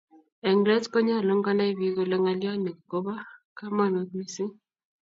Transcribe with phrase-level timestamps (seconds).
[0.47, 3.13] eng let ko nyalun komai bik kole ngaliot ni kobo
[3.57, 4.51] kamangut mising